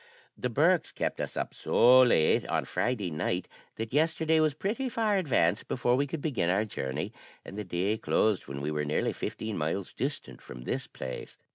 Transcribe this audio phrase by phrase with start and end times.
[0.35, 5.15] "The Bourkes kept us up so late on Friday night that yesterday was pretty far
[5.15, 7.13] advanced before we could begin our journey,
[7.45, 11.37] and the day closed when we were nearly fifteen miles distant from this place.